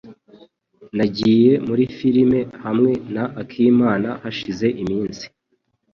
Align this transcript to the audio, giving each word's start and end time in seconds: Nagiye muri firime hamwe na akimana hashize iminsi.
Nagiye 0.97 1.51
muri 1.67 1.83
firime 1.95 2.39
hamwe 2.63 2.91
na 3.13 3.23
akimana 3.41 4.09
hashize 4.23 4.67
iminsi. 4.81 5.25